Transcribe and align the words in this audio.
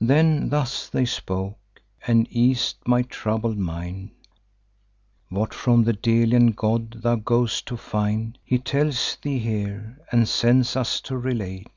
Then 0.00 0.48
thus 0.48 0.88
they 0.88 1.04
spoke, 1.04 1.56
and 2.04 2.26
eas'd 2.32 2.78
my 2.88 3.02
troubled 3.02 3.56
mind: 3.56 4.10
'What 5.28 5.54
from 5.54 5.84
the 5.84 5.92
Delian 5.92 6.50
god 6.56 7.02
thou 7.04 7.14
go'st 7.14 7.66
to 7.66 7.76
find, 7.76 8.36
He 8.42 8.58
tells 8.58 9.16
thee 9.22 9.38
here, 9.38 10.00
and 10.10 10.28
sends 10.28 10.74
us 10.74 11.00
to 11.02 11.16
relate. 11.16 11.68